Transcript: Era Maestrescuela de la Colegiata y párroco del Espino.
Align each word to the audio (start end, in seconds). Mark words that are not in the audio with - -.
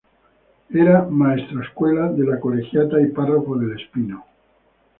Era 0.73 1.05
Maestrescuela 1.07 2.11
de 2.11 2.25
la 2.25 2.39
Colegiata 2.39 2.99
y 3.01 3.09
párroco 3.11 3.55
del 3.55 3.79
Espino. 3.79 4.25